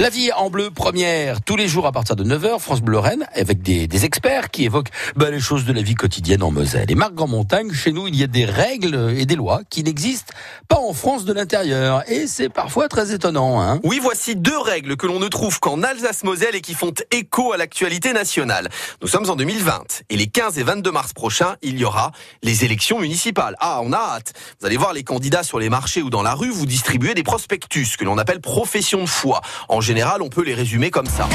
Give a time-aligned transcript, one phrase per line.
[0.00, 3.28] La vie en bleu première, tous les jours à partir de 9h, France Bleu Lorraine,
[3.32, 6.90] avec des, experts qui évoquent bah, les choses de la vie quotidienne en Moselle.
[6.90, 10.34] Et Marc Grand-Montagne, chez nous, il y a des règles et des lois qui n'existent
[10.66, 12.02] pas en France de l'intérieur.
[12.10, 13.62] Et c'est parfois très étonnant.
[13.62, 17.52] Hein oui, voici deux règles que l'on ne trouve qu'en Alsace-Moselle et qui font écho
[17.52, 18.70] à l'actualité nationale.
[19.00, 22.10] Nous sommes en 2020 et les 15 et 22 mars prochains, il y aura
[22.42, 23.54] les élections municipales.
[23.60, 24.32] Ah, on a hâte.
[24.58, 27.22] Vous allez voir les candidats sur les marchés ou dans la rue, vous distribuez des
[27.22, 29.40] prospectus que l'on appelle profession de foi.
[29.84, 31.28] Général, on peut les résumer comme ça.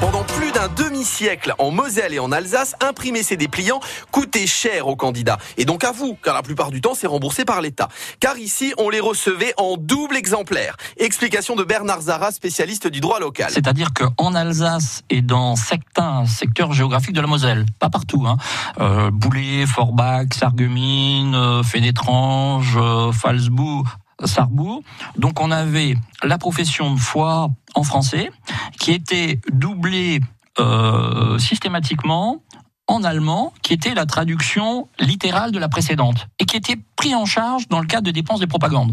[0.00, 3.80] Pendant plus d'un demi-siècle, en Moselle et en Alsace, imprimer ces dépliants
[4.10, 5.36] coûtait cher aux candidats.
[5.58, 7.88] Et donc à vous, car la plupart du temps, c'est remboursé par l'État.
[8.18, 10.76] Car ici, on les recevait en double exemplaire.
[10.96, 13.50] Explication de Bernard Zara, spécialiste du droit local.
[13.52, 18.38] C'est-à-dire qu'en Alsace et dans certains secteurs géographiques de la Moselle, pas partout, hein,
[18.80, 23.86] euh, Boulet, Forbach, Sarreguemines, euh, Fénétrange, euh, Falsbourg,
[24.24, 24.82] Sarrebourg.
[25.16, 28.30] Donc on avait la profession de foi en français
[28.78, 30.20] qui était doublée
[30.58, 32.42] euh, systématiquement
[32.90, 37.24] en allemand, qui était la traduction littérale de la précédente, et qui était pris en
[37.24, 38.92] charge dans le cadre de dépenses de propagande.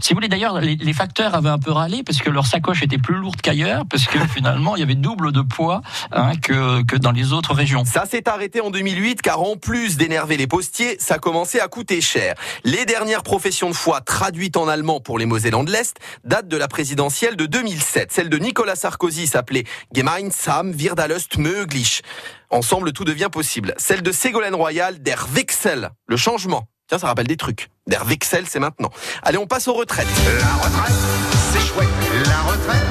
[0.00, 2.96] Si vous voulez, d'ailleurs, les, facteurs avaient un peu râlé parce que leur sacoche était
[2.96, 6.96] plus lourde qu'ailleurs, parce que finalement, il y avait double de poids hein, que, que
[6.96, 7.84] dans les autres régions.
[7.84, 12.00] Ça s'est arrêté en 2008, car en plus d'énerver les postiers, ça commençait à coûter
[12.00, 12.34] cher.
[12.64, 16.56] Les dernières professions de foi traduites en allemand pour les Mosellans de l'Est datent de
[16.56, 18.10] la présidentielle de 2007.
[18.10, 22.02] Celle de Nicolas Sarkozy s'appelait Gemeinsam wird alles möglich.
[22.54, 23.74] Ensemble, tout devient possible.
[23.78, 26.68] Celle de Ségolène Royal, Der Wechsel, le changement.
[26.86, 27.68] Tiens, ça rappelle des trucs.
[27.88, 28.90] Der Wechsel, c'est maintenant.
[29.24, 30.06] Allez, on passe aux retraites.
[30.38, 30.94] La retraite,
[31.52, 31.88] c'est chouette.
[32.26, 32.84] La retraite,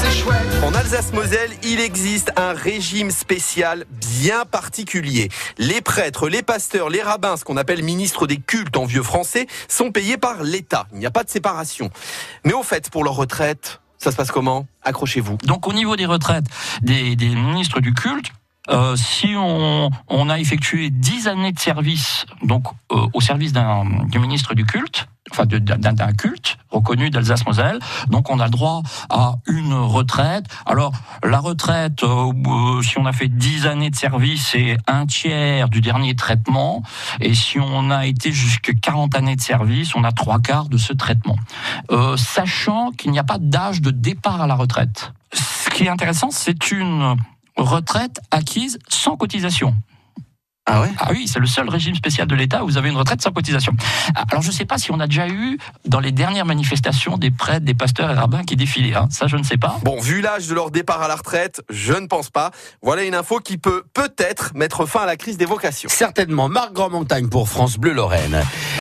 [0.00, 0.62] c'est chouette.
[0.62, 5.30] En Alsace-Moselle, il existe un régime spécial bien particulier.
[5.58, 9.48] Les prêtres, les pasteurs, les rabbins, ce qu'on appelle ministres des cultes en vieux français,
[9.66, 10.86] sont payés par l'État.
[10.92, 11.90] Il n'y a pas de séparation.
[12.44, 14.68] Mais au fait, pour leur retraite, ça se passe comment?
[14.84, 15.38] Accrochez-vous.
[15.42, 16.44] Donc au niveau des retraites
[16.82, 18.30] des, des ministres du culte,
[18.68, 23.84] euh, si on, on, a effectué dix années de service, donc euh, au service d'un
[24.08, 27.78] du ministre du culte, enfin d'un culte reconnu d'Alsace-Moselle,
[28.08, 30.44] donc on a le droit à une retraite.
[30.66, 30.92] Alors
[31.22, 35.80] la retraite, euh, si on a fait dix années de service, c'est un tiers du
[35.80, 36.82] dernier traitement,
[37.20, 40.78] et si on a été jusqu'à 40 années de service, on a trois quarts de
[40.78, 41.36] ce traitement,
[41.90, 45.12] euh, sachant qu'il n'y a pas d'âge de départ à la retraite.
[45.32, 47.16] Ce qui est intéressant, c'est une
[47.58, 49.74] retraite acquise sans cotisation.
[50.70, 50.90] Ah ouais?
[50.98, 53.32] Ah oui, c'est le seul régime spécial de l'État où vous avez une retraite sans
[53.32, 53.72] cotisation.
[54.30, 57.30] Alors je ne sais pas si on a déjà eu dans les dernières manifestations des
[57.30, 58.94] prêtres, des pasteurs et rabbins qui défilaient.
[58.94, 59.08] Hein.
[59.10, 59.78] Ça, je ne sais pas.
[59.82, 62.50] Bon, vu l'âge de leur départ à la retraite, je ne pense pas.
[62.82, 65.88] Voilà une info qui peut peut-être mettre fin à la crise des vocations.
[65.88, 66.50] Certainement.
[66.50, 68.44] Marc Grand-Montagne pour France Bleu Lorraine.